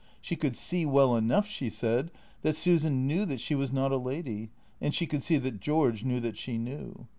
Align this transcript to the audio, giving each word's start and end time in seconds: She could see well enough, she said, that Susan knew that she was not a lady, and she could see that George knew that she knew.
She 0.19 0.35
could 0.35 0.55
see 0.55 0.83
well 0.83 1.15
enough, 1.15 1.45
she 1.45 1.69
said, 1.69 2.09
that 2.41 2.55
Susan 2.55 3.05
knew 3.05 3.23
that 3.25 3.39
she 3.39 3.53
was 3.53 3.71
not 3.71 3.91
a 3.91 3.97
lady, 3.97 4.49
and 4.81 4.95
she 4.95 5.05
could 5.05 5.21
see 5.21 5.37
that 5.37 5.59
George 5.59 6.03
knew 6.03 6.19
that 6.21 6.37
she 6.37 6.57
knew. 6.57 7.05